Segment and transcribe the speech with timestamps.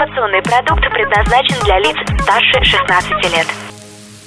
[0.00, 3.46] Информационный продукт предназначен для лиц старше 16 лет.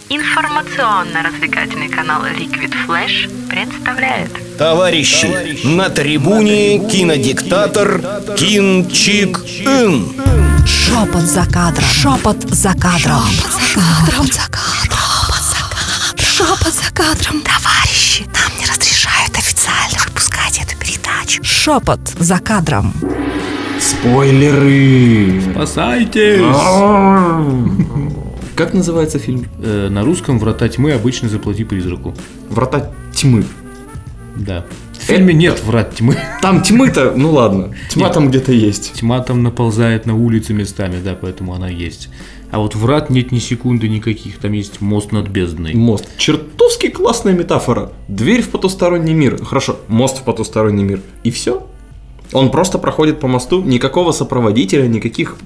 [0.07, 7.99] Информационно-развлекательный канал Liquid Flash представляет Товарищи, на трибуне кинодиктатор
[8.37, 10.13] Кин Чик Ин.
[10.67, 11.85] Шепот за кадром.
[11.85, 13.27] Шепот за кадром.
[13.59, 14.99] Шепот за кадром.
[16.19, 17.41] Шепот за кадром.
[17.41, 21.43] Товарищи, нам не разрешают официально выпускать эту передачу.
[21.43, 22.93] Шепот за кадром.
[23.83, 25.41] Спойлеры!
[25.51, 26.41] Спасайтесь!
[28.55, 29.45] Как называется фильм?
[29.61, 32.15] Э, на русском «Врата тьмы» обычно заплати призраку.
[32.49, 33.43] Врата тьмы.
[34.37, 34.65] Да.
[34.93, 36.15] В фильме нет врат тьмы.
[36.41, 38.13] Там тьмы-то, ну ладно, тьма Нет.
[38.13, 38.93] там где-то есть.
[38.93, 42.07] Тьма там наползает на улице местами, да, поэтому она есть.
[42.51, 45.73] А вот врат нет ни секунды никаких, там есть мост над бездной.
[45.73, 46.07] Мост.
[46.17, 47.91] Чертовски классная метафора.
[48.07, 49.43] Дверь в потусторонний мир.
[49.43, 51.01] Хорошо, мост в потусторонний мир.
[51.23, 51.67] И все.
[52.33, 55.37] Он просто проходит по мосту, никакого сопроводителя, никаких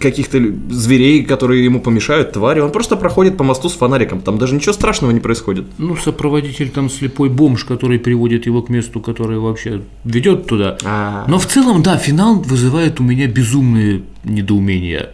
[0.00, 0.38] каких-то
[0.70, 2.60] зверей, которые ему помешают, твари.
[2.60, 4.20] Он просто проходит по мосту с фонариком.
[4.20, 5.66] Там даже ничего страшного не происходит.
[5.78, 10.78] Ну, сопроводитель там слепой бомж, который приводит его к месту, которое вообще ведет туда.
[10.84, 11.24] А.
[11.28, 15.10] Но в целом, да, финал вызывает у меня безумные недоумения.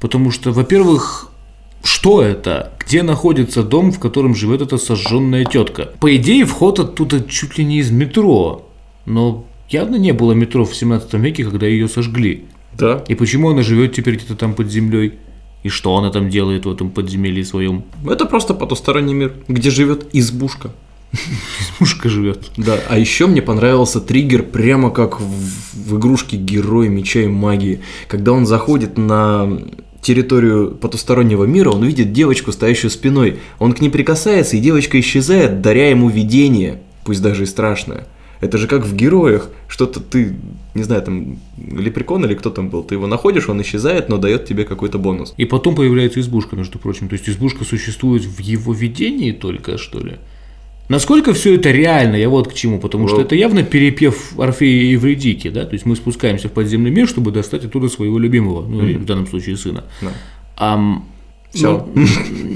[0.00, 1.32] Потому что, во-первых,
[1.82, 2.72] что это?
[2.78, 5.90] Где находится дом, в котором живет эта сожженная тетка?
[6.00, 8.68] По идее, вход оттуда чуть ли не из метро.
[9.06, 12.44] Но явно не было метро в 17 веке, когда ее сожгли.
[12.76, 13.04] Да.
[13.08, 15.14] И почему она живет теперь где-то там под землей?
[15.64, 17.84] И что она там делает в этом подземелье своем?
[18.08, 20.70] Это просто потусторонний мир, где живет избушка.
[21.80, 22.50] Мушка живет.
[22.56, 27.80] Да, а еще мне понравился триггер прямо как в, в игрушке Герой Меча и Магии.
[28.06, 29.58] Когда он заходит на
[30.00, 33.38] территорию потустороннего мира, он видит девочку, стоящую спиной.
[33.58, 38.06] Он к ней прикасается, и девочка исчезает, даря ему видение, пусть даже и страшное.
[38.40, 40.36] Это же как в героях, что-то ты,
[40.74, 44.46] не знаю, там, лепрекон или кто там был, ты его находишь, он исчезает, но дает
[44.46, 45.34] тебе какой-то бонус.
[45.36, 47.08] И потом появляется избушка, между прочим.
[47.08, 50.16] То есть избушка существует в его видении только, что ли?
[50.88, 53.22] Насколько все это реально, я вот к чему, потому что Ну.
[53.24, 57.30] это явно перепев Орфея и Евредики, да, то есть мы спускаемся в подземный мир, чтобы
[57.30, 59.84] достать оттуда своего любимого, ну, или в данном случае сына.
[60.00, 60.12] Да.
[60.56, 61.04] Ам,
[61.52, 61.86] Всё.
[61.94, 62.06] ну,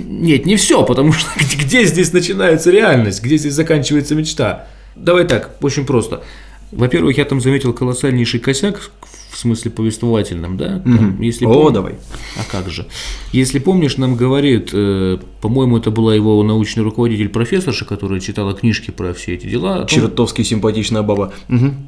[0.09, 1.28] нет, не все, потому что
[1.62, 4.66] где здесь начинается реальность, где здесь заканчивается мечта?
[4.97, 6.22] Давай так, очень просто.
[6.70, 8.91] Во-первых, я там заметил колоссальнейший косяк,
[9.30, 10.78] в смысле повествовательном, да?
[10.80, 11.94] Там, если О, пом- давай.
[12.36, 12.86] а как же?
[13.32, 18.91] Если помнишь, нам говорит, э, по-моему, это была его научный руководитель профессорша, которая читала книжки
[18.91, 19.80] про все эти дела.
[19.80, 21.32] том- Чертовски симпатичная баба.
[21.48, 21.86] Мгм.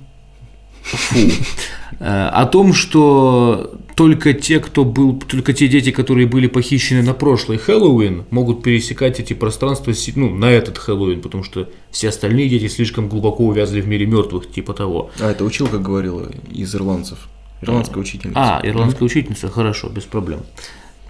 [2.00, 7.14] Э, о том, что только те, кто был, только те дети, которые были похищены на
[7.14, 12.68] прошлый Хэллоуин, могут пересекать эти пространства, ну, на этот Хэллоуин, потому что все остальные дети
[12.68, 15.10] слишком глубоко увязли в мире мертвых, типа того.
[15.20, 17.28] А, это училка говорила из ирландцев.
[17.62, 18.40] Ирландская учительница.
[18.40, 20.40] А, ирландская учительница, хорошо, без проблем.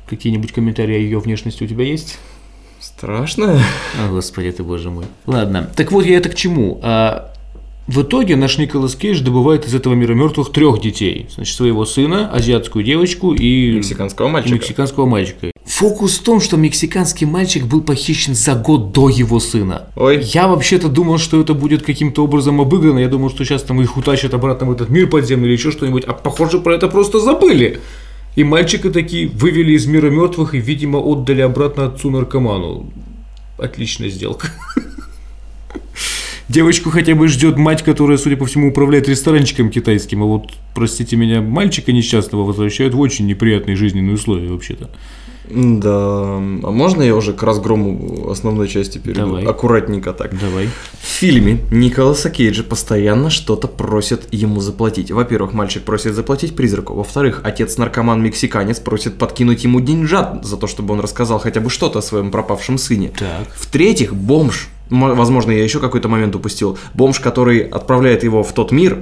[0.06, 2.18] Какие-нибудь комментарии о ее внешности у тебя есть?
[2.80, 3.62] Страшно.
[3.98, 5.06] О, господи ты, боже мой.
[5.26, 6.80] Ладно, так вот я это к чему?
[6.82, 7.33] А,
[7.86, 11.28] в итоге наш Николас Кейдж добывает из этого мира мертвых трех детей.
[11.34, 13.72] Значит, своего сына, азиатскую девочку и...
[13.72, 14.54] Мексиканского и мальчика.
[14.54, 15.50] мексиканского мальчика.
[15.66, 19.88] Фокус в том, что мексиканский мальчик был похищен за год до его сына.
[19.96, 20.22] Ой.
[20.22, 23.00] Я вообще-то думал, что это будет каким-то образом обыграно.
[23.00, 26.04] Я думал, что сейчас там их утащат обратно в этот мир подземный или еще что-нибудь.
[26.04, 27.80] А похоже, про это просто забыли.
[28.34, 32.86] И мальчика такие вывели из мира мертвых и, видимо, отдали обратно отцу-наркоману.
[33.58, 34.48] Отличная сделка.
[36.54, 40.22] Девочку хотя бы ждет мать, которая, судя по всему, управляет ресторанчиком китайским.
[40.22, 44.88] А вот, простите меня, мальчика несчастного возвращают в очень неприятные жизненные условия, вообще-то.
[45.50, 45.90] Да.
[45.90, 49.26] А можно я уже к разгрому основной части перейду?
[49.26, 49.44] Давай.
[49.44, 50.38] Аккуратненько так.
[50.38, 50.68] Давай.
[50.92, 55.10] В фильме Николаса Кейджа постоянно что-то просят ему заплатить.
[55.10, 56.94] Во-первых, мальчик просит заплатить призраку.
[56.94, 62.02] Во-вторых, отец-наркоман-мексиканец просит подкинуть ему деньжат за то, чтобы он рассказал хотя бы что-то о
[62.02, 63.10] своем пропавшем сыне.
[63.18, 63.48] Так.
[63.56, 68.98] В-третьих, бомж, возможно, я еще какой-то момент упустил, бомж, который отправляет его в тот мир,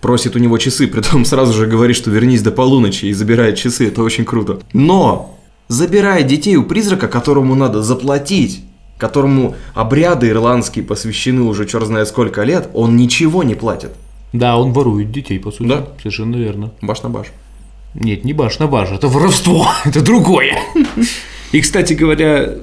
[0.00, 3.88] просит у него часы, притом сразу же говорит, что вернись до полуночи и забирает часы,
[3.88, 4.60] это очень круто.
[4.72, 5.38] Но
[5.68, 8.62] забирает детей у призрака, которому надо заплатить,
[8.98, 13.92] которому обряды ирландские посвящены уже черт знает сколько лет, он ничего не платит.
[14.32, 15.68] Да, он ворует детей, по сути.
[15.68, 15.88] Да.
[15.98, 16.72] Совершенно верно.
[16.82, 17.28] Баш на баш.
[17.94, 20.58] Нет, не баш на баш, это воровство, это другое.
[21.52, 22.56] И, кстати говоря,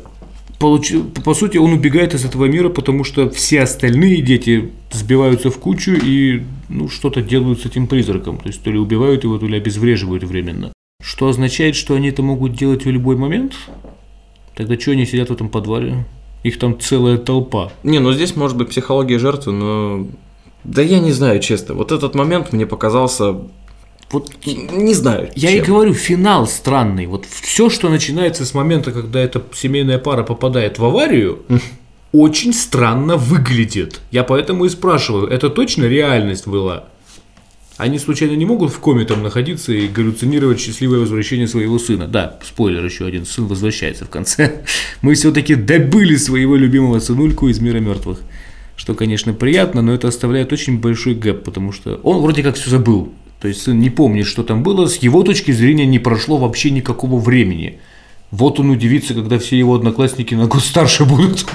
[0.63, 5.57] получи- по сути, он убегает из этого мира, потому что все остальные дети сбиваются в
[5.57, 8.37] кучу и ну, что-то делают с этим призраком.
[8.37, 10.71] То есть, то ли убивают его, то ли обезвреживают временно.
[11.03, 13.53] Что означает, что они это могут делать в любой момент?
[14.55, 16.05] Тогда что они сидят в этом подвале?
[16.43, 17.71] Их там целая толпа.
[17.83, 20.07] Не, ну здесь может быть психология жертвы, но...
[20.63, 21.75] Да я не знаю, честно.
[21.75, 23.35] Вот этот момент мне показался
[24.13, 25.31] Вот Не знаю.
[25.35, 25.65] я и чем.
[25.65, 27.07] говорю, финал странный.
[27.07, 31.39] Вот все, что начинается с момента, когда эта семейная пара попадает в аварию,
[32.11, 33.99] очень странно выглядит.
[34.11, 36.85] Я поэтому и спрашиваю, это точно реальность была?
[37.77, 42.07] Они случайно не могут в коме там находиться и галлюцинировать счастливое возвращение своего сына?
[42.07, 44.61] Да, спойлер еще один, сын возвращается в конце.
[45.01, 48.19] Мы все-таки добыли своего любимого сынульку из мира мертвых.
[48.75, 52.69] Что, конечно, приятно, но это оставляет очень большой гэп, потому что он вроде как все
[52.69, 53.11] забыл.
[53.43, 56.71] То есть сын не помнит, что там было, с его точки зрения не прошло вообще
[56.71, 57.79] никакого времени.
[58.31, 61.45] Вот он удивится, когда все его одноклассники на год старше будут.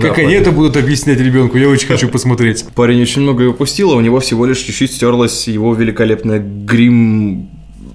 [0.00, 2.64] Как они это будут объяснять ребенку, я очень хочу посмотреть.
[2.76, 7.48] Парень очень многое упустил, а у него всего лишь чуть-чуть стерлась его великолепная грим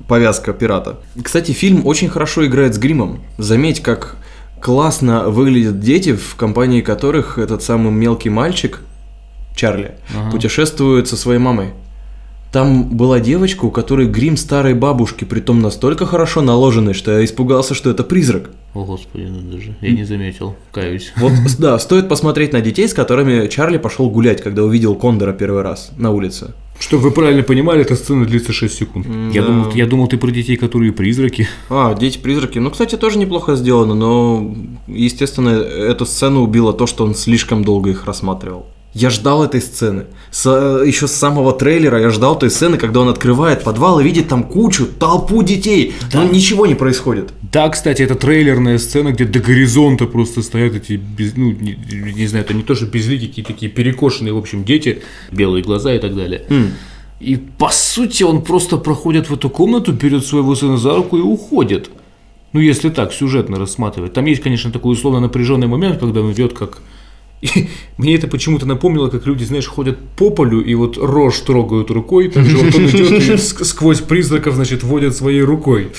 [0.10, 1.00] повязка пирата.
[1.24, 3.22] Кстати, фильм очень хорошо играет с гримом.
[3.38, 4.18] Заметь, как
[4.62, 8.82] классно выглядят дети, в компании которых этот самый мелкий мальчик,
[9.56, 9.96] Чарли,
[10.32, 11.70] путешествует со своей мамой.
[12.56, 17.74] Там была девочка, у которой грим старой бабушки, притом настолько хорошо наложенный, что я испугался,
[17.74, 18.50] что это призрак.
[18.74, 21.12] О, господи, ну даже, я не заметил, каюсь.
[21.18, 25.64] Вот, да, стоит посмотреть на детей, с которыми Чарли пошел гулять, когда увидел Кондора первый
[25.64, 26.54] раз на улице.
[26.80, 29.06] Чтобы вы правильно понимали, эта сцена длится 6 секунд.
[29.34, 29.48] Я, да.
[29.50, 31.50] думал, я думал, ты про детей, которые призраки.
[31.70, 32.60] А, дети-призраки.
[32.60, 34.56] Ну, кстати, тоже неплохо сделано, но,
[34.88, 38.66] естественно, эту сцену убило то, что он слишком долго их рассматривал.
[38.96, 40.06] Я ждал этой сцены.
[40.32, 40.50] С,
[40.86, 44.44] еще с самого трейлера я ждал той сцены, когда он открывает подвал и видит там
[44.46, 45.94] кучу, толпу детей.
[46.14, 47.34] Но ничего не происходит.
[47.52, 51.78] Да, кстати, это трейлерная сцена, где до горизонта просто стоят эти, без- ну, не,
[52.16, 55.94] не знаю, это не то, что безликие, какие-то такие перекошенные, в общем, дети, белые глаза
[55.94, 56.46] и так далее.
[57.20, 61.22] И, по сути, он просто проходит в эту комнату, берет своего сына за руку и
[61.22, 61.90] уходит.
[62.54, 64.14] Ну, если так, сюжетно рассматривать.
[64.14, 66.82] Там есть, конечно, такой условно напряженный момент, когда он идет как...
[67.42, 67.68] И
[67.98, 72.30] мне это почему-то напомнило, как люди, знаешь, ходят по полю и вот рожь трогают рукой,
[72.30, 75.92] так же вот он идет и ск- сквозь призраков, значит, водят своей рукой,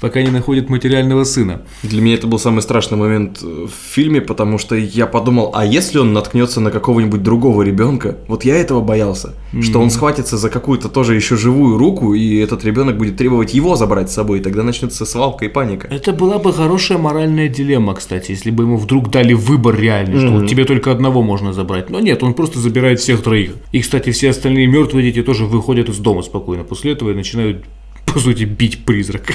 [0.00, 1.62] пока не находит материального сына.
[1.82, 5.64] Для меня это был самый страшный момент э, в фильме, потому что я подумал, а
[5.64, 8.16] если он наткнется на какого-нибудь другого ребенка?
[8.28, 12.64] Вот я этого боялся, что он схватится за какую-то тоже еще живую руку, и этот
[12.64, 15.88] ребенок будет требовать его забрать с собой, и тогда начнется свалка и паника.
[15.88, 20.30] Это была бы хорошая моральная дилемма, кстати, если бы ему вдруг дали выбор реальный, что
[20.30, 21.90] вот тебе только одного можно забрать.
[21.90, 23.52] Но нет, он просто забирает всех троих.
[23.72, 27.64] И, кстати, все остальные мертвые дети тоже выходят из дома спокойно после этого и начинают,
[28.06, 29.34] по сути, бить призрака.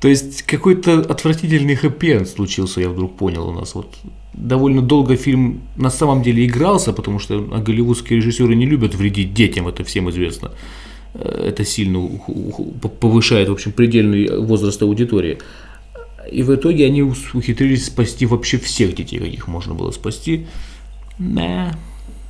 [0.00, 3.74] То есть какой-то отвратительный хэппи случился, я вдруг понял у нас.
[3.74, 3.94] Вот
[4.32, 9.68] довольно долго фильм на самом деле игрался, потому что голливудские режиссеры не любят вредить детям,
[9.68, 10.52] это всем известно.
[11.14, 12.08] Э, Это сильно
[13.00, 15.38] повышает, в общем, предельный возраст аудитории.
[16.32, 20.46] И в итоге они ухитрились спасти вообще всех детей, каких можно было спасти.
[21.18, 21.76] Да.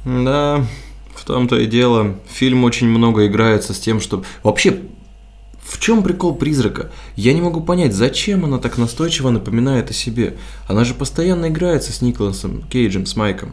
[0.05, 0.67] Да,
[1.15, 2.17] в том-то и дело.
[2.33, 4.25] Фильм очень много играется с тем, что...
[4.43, 4.79] Вообще,
[5.71, 6.91] в чем прикол призрака?
[7.15, 10.35] Я не могу понять, зачем она так настойчиво напоминает о себе.
[10.67, 13.53] Она же постоянно играется с Николасом Кейджем, с Майком.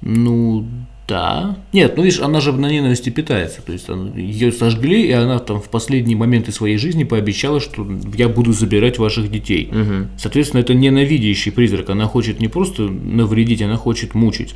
[0.00, 0.64] Ну,
[1.08, 1.56] да.
[1.72, 3.62] Нет, ну видишь, она же на ненависти питается.
[3.62, 7.84] То есть она- ее сожгли, и она там в последние моменты своей жизни пообещала, что
[8.14, 9.72] я буду забирать ваших детей.
[10.18, 11.90] Соответственно, это ненавидящий призрак.
[11.90, 14.54] Она хочет не просто навредить, она хочет мучить.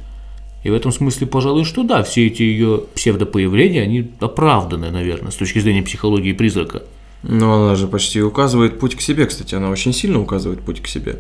[0.63, 5.37] И в этом смысле, пожалуй, что да, все эти ее псевдопоявления, они оправданы, наверное, с
[5.37, 6.83] точки зрения психологии призрака.
[7.23, 10.87] Но она же почти указывает путь к себе, кстати, она очень сильно указывает путь к
[10.87, 11.19] себе.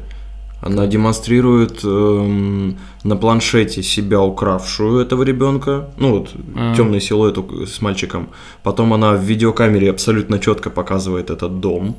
[0.60, 6.74] Она демонстрирует эм, на планшете себя укравшую этого ребенка, ну вот А.
[6.76, 7.36] темный силуэт
[7.68, 8.28] с мальчиком.
[8.62, 11.96] Потом она в видеокамере абсолютно четко показывает этот дом.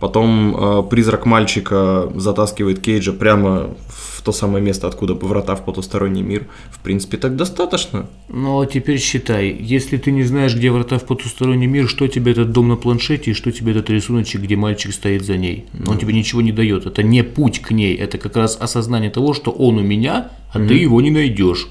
[0.00, 6.22] Потом э, призрак мальчика затаскивает Кейджа прямо в то самое место, откуда врата в потусторонний
[6.22, 6.46] мир.
[6.70, 8.06] В принципе, так достаточно.
[8.28, 12.32] Ну, а теперь считай, если ты не знаешь, где врата в потусторонний мир, что тебе
[12.32, 15.66] этот дом на планшете и что тебе этот рисуночек, где мальчик стоит за ней?
[15.86, 16.86] Он тебе ничего не дает.
[16.86, 20.58] Это не путь к ней, это как раз осознание того, что он у меня, а
[20.58, 21.68] ты его не найдешь.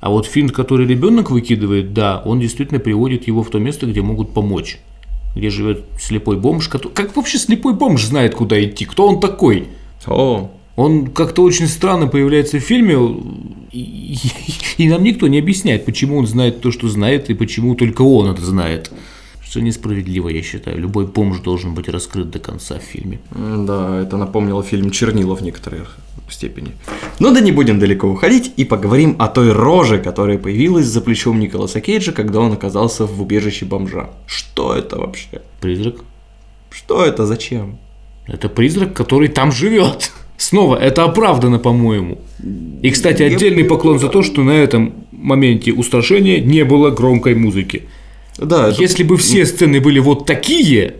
[0.00, 4.00] А вот финт, который ребенок выкидывает, да, он действительно приводит его в то место, где
[4.00, 4.78] могут помочь.
[5.34, 6.92] Где живет слепой бомж, который...
[6.92, 8.84] Как вообще слепой бомж знает, куда идти?
[8.84, 9.68] Кто он такой?
[10.06, 12.96] О, Он как-то очень странно появляется в фильме,
[13.72, 14.16] и,
[14.78, 18.30] и нам никто не объясняет, почему он знает то, что знает, и почему только он
[18.30, 18.90] это знает.
[19.42, 20.78] Что несправедливо, я считаю.
[20.78, 23.18] Любой бомж должен быть раскрыт до конца в фильме.
[23.34, 25.80] Да, это напомнило фильм «Чернила» в некоторой
[26.32, 26.72] степени.
[27.20, 31.40] Ну да не будем далеко уходить и поговорим о той роже, которая появилась за плечом
[31.40, 34.10] Николаса Кейджа, когда он оказался в убежище бомжа.
[34.26, 35.42] Что это вообще?
[35.60, 35.96] Призрак.
[36.70, 37.26] Что это?
[37.26, 37.78] Зачем?
[38.26, 40.12] Это призрак, который там живет.
[40.36, 42.18] Снова, это оправдано, по-моему.
[42.82, 47.88] И, кстати, отдельный поклон за то, что на этом моменте устрашения не было громкой музыки.
[48.38, 50.94] Да, это- Если бы все сцены были вот такие,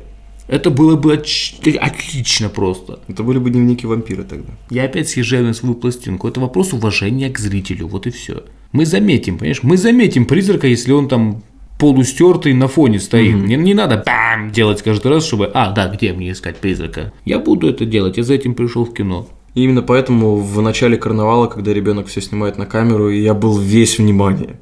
[0.48, 3.00] это было бы отлично просто.
[3.06, 4.52] Это были бы дневники вампира тогда.
[4.70, 6.26] Я опять съезжаю на свою пластинку.
[6.26, 8.44] Это вопрос уважения к зрителю, вот и все.
[8.72, 9.62] Мы заметим, понимаешь?
[9.62, 11.42] Мы заметим призрака, если он там
[11.78, 13.36] полустертый на фоне стоит.
[13.36, 17.12] Не, не надо бам делать каждый раз, чтобы, а, да, где мне искать призрака?
[17.24, 19.28] Я буду это делать, я за этим пришел в кино.
[19.58, 23.98] И именно поэтому в начале карнавала, когда ребенок все снимает на камеру, я был весь
[23.98, 24.60] внимание.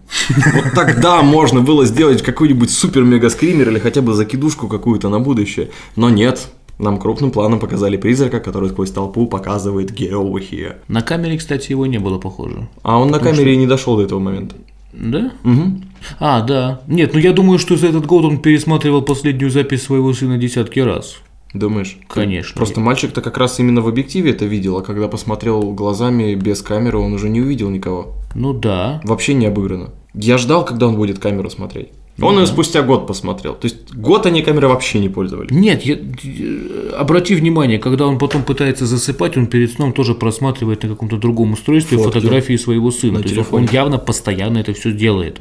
[0.55, 5.69] Вот тогда можно было сделать какой-нибудь супер-мега-скример или хотя бы закидушку какую-то на будущее.
[5.97, 6.49] Но нет,
[6.79, 10.77] нам крупным планом показали призрака, который сквозь толпу показывает «Get over here».
[10.89, 12.67] На камере, кстати, его не было похоже.
[12.83, 14.57] А он на камере и не дошел до этого момента.
[14.95, 15.31] Да?
[16.19, 16.81] А, да.
[16.87, 20.81] Нет, ну я думаю, что за этот год он пересматривал последнюю запись своего сына десятки
[20.81, 21.19] раз.
[21.59, 21.97] Думаешь?
[22.09, 22.55] Конечно.
[22.57, 26.99] Просто мальчик-то как раз именно в объективе это видел, а когда посмотрел глазами без камеры,
[26.99, 28.15] он уже не увидел никого.
[28.35, 29.01] Ну да.
[29.05, 29.91] Вообще не обыграно.
[30.15, 31.89] Я ждал, когда он будет камеру смотреть.
[32.23, 33.53] Он ее спустя год посмотрел.
[33.55, 35.51] То есть год они камерой вообще не пользовались.
[35.51, 40.83] Нет, я- э, обрати внимание, когда он потом пытается засыпать, он перед сном тоже просматривает
[40.83, 42.15] на каком-то другом устройстве Фотки.
[42.15, 43.15] фотографии своего сына.
[43.15, 43.67] На То есть телефоне.
[43.67, 45.41] он явно постоянно это все делает.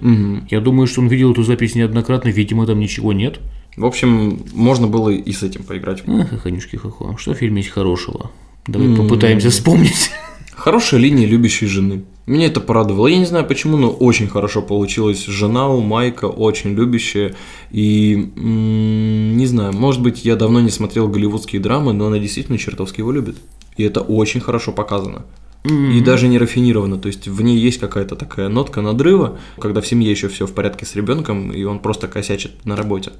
[0.50, 3.39] Я думаю, что он видел эту запись неоднократно, видимо, там ничего нет.
[3.75, 6.03] В общем, можно было и с этим поиграть.
[6.08, 7.17] Ах, хоханюшки хохо.
[7.17, 8.32] Что в фильме есть хорошего?
[8.67, 10.12] Давай попытаемся вспомнить.
[10.53, 12.03] Хорошая линия любящей жены.
[12.25, 13.08] Меня это порадовало.
[13.08, 15.25] Я не знаю почему, но очень хорошо получилось.
[15.25, 17.36] Жена у Майка очень любящая.
[17.70, 22.58] И м, не знаю, может быть, я давно не смотрел голливудские драмы, но она действительно
[22.58, 23.36] чертовски его любит.
[23.77, 25.25] И это очень хорошо показано.
[25.65, 29.88] И даже не рафинировано, то есть в ней есть какая-то такая нотка надрыва, когда в
[29.88, 33.13] семье еще все в порядке с ребенком, и он просто косячит на работе.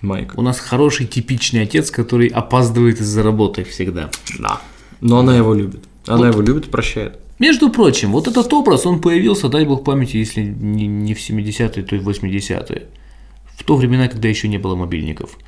[0.00, 0.34] Майк.
[0.36, 4.10] У нас хороший типичный отец, который опаздывает из-за работы всегда.
[4.38, 4.60] Да.
[5.00, 5.84] Но она его любит.
[6.06, 7.18] Она его любит и прощает.
[7.40, 11.82] Между прочим, вот этот образ, он появился, дай бог памяти, если не, не в 70-е,
[11.82, 12.86] то и в 80-е.
[13.56, 15.38] В то времена, когда еще не было мобильников.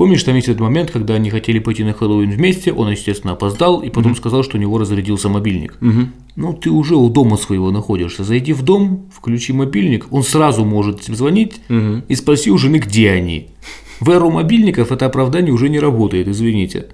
[0.00, 3.82] Помнишь, там есть этот момент, когда они хотели пойти на Хэллоуин вместе, он, естественно, опоздал,
[3.82, 5.76] и потом сказал, что у него разрядился мобильник.
[6.36, 8.24] Ну, ты уже у дома своего находишься.
[8.24, 13.50] Зайди в дом, включи мобильник, он сразу может звонить и спроси у жены, где они.
[14.00, 16.86] В эру мобильников это оправдание уже не работает, извините.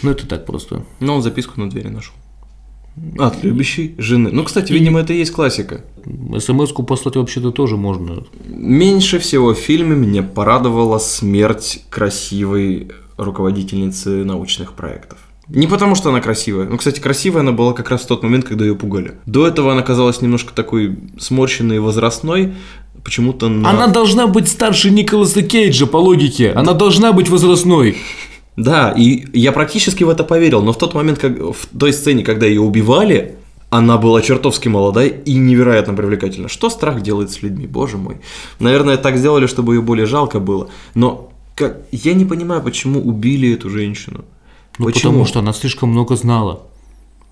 [0.00, 0.86] Ну, это так просто.
[1.00, 2.14] Но он записку на двери нашел.
[3.18, 4.30] От любящей жены.
[4.32, 5.84] Ну, кстати, видимо, это и есть классика.
[6.38, 8.24] СМС-ку послать вообще-то тоже можно.
[8.46, 15.18] Меньше всего в фильме меня порадовала смерть красивой руководительницы научных проектов.
[15.48, 16.66] Не потому, что она красивая.
[16.66, 19.14] Ну, кстати, красивая она была как раз в тот момент, когда ее пугали.
[19.26, 22.54] До этого она казалась немножко такой сморщенной и возрастной.
[23.02, 23.70] Почему-то на...
[23.70, 26.52] Она должна быть старше Николаса Кейджа по логике.
[26.52, 27.96] Она должна быть возрастной.
[28.56, 32.24] Да, и я практически в это поверил, но в тот момент, как в той сцене,
[32.24, 33.36] когда ее убивали,
[33.70, 36.48] она была чертовски молодая и невероятно привлекательна.
[36.48, 38.20] Что страх делает с людьми, боже мой.
[38.58, 40.68] Наверное, так сделали, чтобы ее более жалко было.
[40.94, 41.78] Но как...
[41.92, 44.24] я не понимаю, почему убили эту женщину.
[44.78, 45.12] Ну, почему?
[45.12, 46.62] потому что она слишком много знала.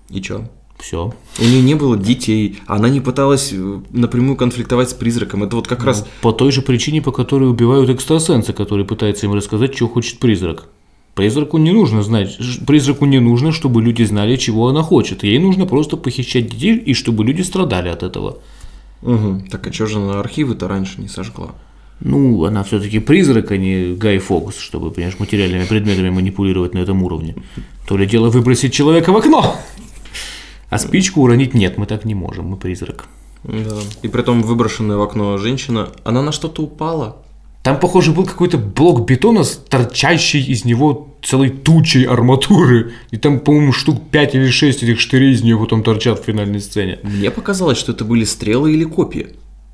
[0.09, 0.45] И чё?
[0.79, 1.13] Все.
[1.39, 5.43] У нее не было детей, она не пыталась э, напрямую конфликтовать с призраком.
[5.43, 6.07] Это вот как раз...
[6.21, 10.69] По той же причине, по которой убивают экстрасенса, который пытается им рассказать, что хочет призрак.
[11.19, 15.23] Призраку не нужно знать, призраку не нужно, чтобы люди знали, чего она хочет.
[15.23, 18.37] Ей нужно просто похищать детей и чтобы люди страдали от этого.
[19.01, 19.47] Мгм.
[19.51, 21.49] Так а чё же она архивы-то раньше не сожгла?
[21.99, 27.03] Ну, она все-таки призрак, а не Гай Фокус, чтобы, понимаешь, материальными предметами манипулировать на этом
[27.03, 27.35] уровне.
[27.85, 29.57] То ли дело выбросить человека в окно.
[30.69, 33.07] А спичку уронить нет, мы так не можем, мы призрак.
[33.43, 33.79] Да.
[34.03, 37.17] И при том выброшенная в окно женщина, она на что-то упала.
[37.63, 42.93] Там, похоже, был какой-то блок бетона, торчащий из него целой тучей арматуры.
[43.11, 46.61] И там, по-моему, штук 5 или 6 этих штырей из нее потом торчат в финальной
[46.61, 46.99] сцене.
[47.03, 49.27] Мне показалось, что это были стрелы или копья.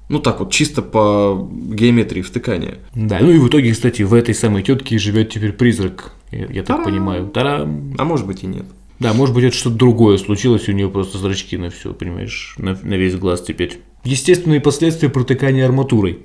[0.08, 2.76] Ну так вот, чисто по геометрии втыкания.
[2.94, 6.14] Да, ну и в итоге, кстати, в этой самой тетке живет теперь призрак.
[6.32, 7.28] Я, я так понимаю.
[7.28, 7.96] Тарам.
[7.98, 8.66] А может быть и нет.
[9.00, 12.80] Да, может быть, это что-то другое случилось, у нее просто зрачки на все, понимаешь, на,
[12.82, 13.80] на весь глаз теперь.
[14.06, 16.20] Естественные последствия протыкания арматурой.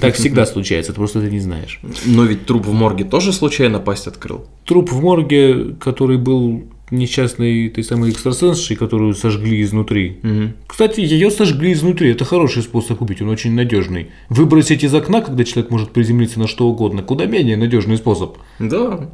[0.00, 1.80] Так всегда случается, ты просто это не знаешь.
[2.04, 4.46] Но ведь труп в морге тоже случайно пасть открыл.
[4.64, 10.18] Труп в морге, который был несчастной той самой экстрасенсшей, которую сожгли изнутри.
[10.66, 12.10] Кстати, ее сожгли изнутри.
[12.10, 14.10] Это хороший способ убить, он очень надежный.
[14.28, 18.36] Выбросить из окна, когда человек может приземлиться на что угодно, куда менее надежный способ.
[18.58, 19.10] Да.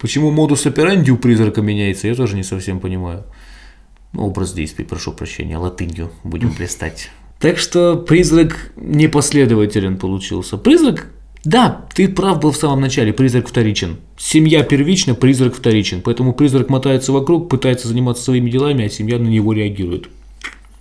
[0.00, 3.24] Почему модус операнди у призрака меняется, я тоже не совсем понимаю.
[4.14, 7.10] Образ действий, прошу прощения, латынью будем пристать.
[7.38, 10.56] Так что призрак непоследователен получился.
[10.56, 11.08] Призрак,
[11.44, 13.98] да, ты прав был в самом начале, призрак вторичен.
[14.18, 16.00] Семья первична, призрак вторичен.
[16.02, 20.08] Поэтому призрак мотается вокруг, пытается заниматься своими делами, а семья на него реагирует.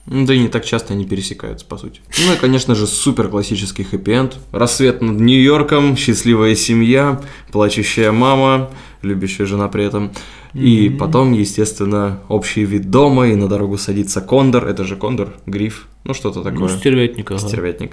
[0.07, 1.99] Ну, Да и не так часто они пересекаются, по сути.
[2.25, 4.37] Ну и, конечно же, супер классический хэппи-энд.
[4.51, 7.21] Рассвет над Нью-Йорком, счастливая семья,
[7.51, 8.69] плачущая мама,
[9.05, 10.11] любящая жена при этом.
[10.53, 14.65] И потом, естественно, общий вид дома, и на дорогу садится кондор.
[14.67, 16.69] Это же кондор, гриф, ну что-то Ну, такое.
[16.69, 17.39] стервятник, ага.
[17.39, 17.91] Стервятник.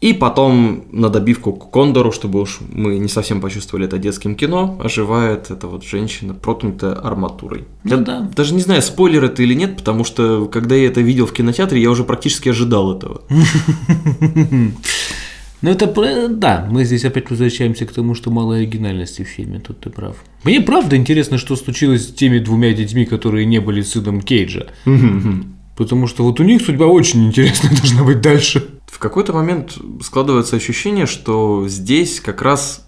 [0.00, 4.80] И потом на добивку к кондору, чтобы уж мы не совсем почувствовали это детским кино,
[4.82, 7.64] оживает эта вот женщина, проткнутая арматурой.
[7.84, 8.30] Ну Я да.
[8.34, 11.82] даже не знаю, спойлер это или нет, потому что когда я это видел в кинотеатре,
[11.82, 13.20] я уже практически ожидал этого.
[15.62, 19.60] Ну, это, про- да, мы здесь опять возвращаемся к тому, что мало оригинальности в фильме,
[19.60, 20.16] тут ты прав.
[20.44, 24.66] Мне правда интересно, что случилось с теми двумя детьми, которые не были сыном Кейджа.
[25.76, 28.68] Потому что вот у них судьба очень интересная должна быть дальше.
[28.86, 32.86] В какой-то момент складывается ощущение, что здесь как раз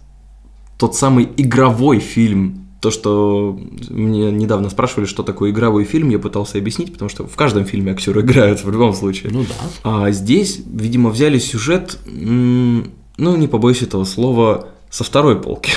[0.79, 2.62] тот самый игровой фильм.
[2.83, 3.57] То, что
[3.91, 7.93] мне недавно спрашивали, что такое игровой фильм, я пытался объяснить, потому что в каждом фильме
[7.93, 9.31] актеры играют в любом случае.
[9.33, 9.55] Ну да.
[9.85, 12.87] А здесь, видимо, взяли сюжет, ну,
[13.19, 15.71] не побоюсь этого слова, со второй полки.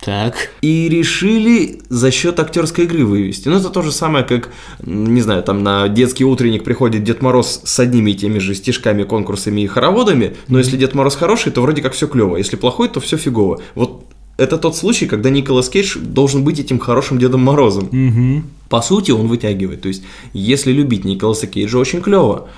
[0.00, 0.50] Так.
[0.60, 3.48] И решили за счет актерской игры вывести.
[3.48, 4.50] Ну, это то же самое, как,
[4.84, 9.02] не знаю, там на детский утренник приходит Дед Мороз с одними и теми же стишками,
[9.02, 12.88] конкурсами и хороводами, но если Дед Мороз хороший, то вроде как все клево, если плохой,
[12.90, 13.60] то все фигово.
[13.74, 14.04] Вот
[14.36, 17.86] это тот случай, когда Николас Кейдж должен быть этим хорошим Дедом Морозом.
[17.86, 18.42] Угу.
[18.68, 19.82] По сути, он вытягивает.
[19.82, 22.48] То есть, если любить Николаса Кейджа, очень клево.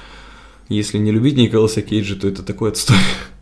[0.68, 2.96] Если не любить Николаса Кейджа, то это такой отстой.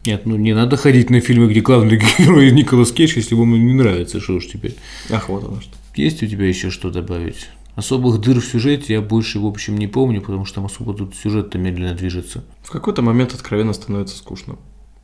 [0.05, 3.73] Нет, ну не надо ходить на фильмы, где главный герой Николас Кейдж, если вам не
[3.73, 4.77] нравится, что уж теперь.
[5.11, 5.71] Ах, вот оно что.
[5.95, 7.49] Есть у тебя еще что добавить?
[7.77, 11.15] Особых дыр в сюжете я больше, в общем, не помню, потому что там особо тут
[11.15, 12.45] сюжет-то медленно движется.
[12.63, 14.57] В какой-то момент откровенно становится скучно.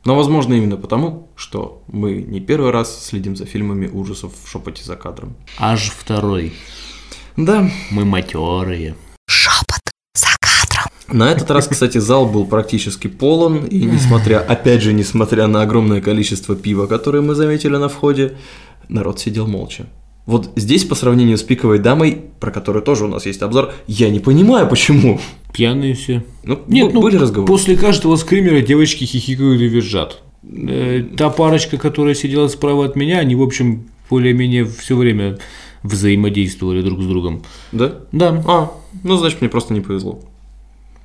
[0.03, 4.83] Но, возможно, именно потому, что мы не первый раз следим за фильмами ужасов в шепоте
[4.83, 5.35] за кадром.
[5.59, 6.53] Аж второй.
[7.37, 7.69] Да.
[7.91, 8.95] Мы матерые.
[9.27, 9.81] Шепот
[10.15, 10.91] за кадром.
[11.07, 16.01] На этот раз, кстати, зал был практически полон, и несмотря, опять же, несмотря на огромное
[16.01, 18.37] количество пива, которое мы заметили на входе,
[18.89, 19.85] народ сидел молча.
[20.31, 24.09] Вот здесь, по сравнению с «Пиковой дамой», про которую тоже у нас есть обзор, я
[24.09, 25.19] не понимаю, почему.
[25.51, 26.23] Пьяные все.
[26.45, 27.47] Ну, Нет, ну, были разговоры.
[27.51, 30.21] после каждого скримера девочки хихикают и визжат.
[30.43, 35.37] Э, Та парочка, которая сидела справа от меня, они, в общем, более-менее все время
[35.83, 37.43] взаимодействовали друг с другом.
[37.73, 37.95] Да?
[38.13, 38.71] Да, А,
[39.03, 40.21] ну, значит, мне просто не повезло.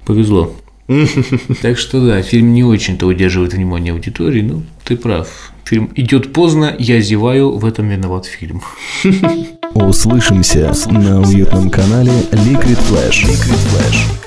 [0.07, 0.53] повезло.
[1.62, 5.29] Так что да, фильм не очень-то удерживает внимание аудитории, но ты прав.
[5.64, 8.62] Фильм идет поздно, я зеваю, в этом виноват фильм.
[9.75, 13.25] Услышимся на уютном канале Liquid Flash.
[13.25, 14.26] Liquid Flash.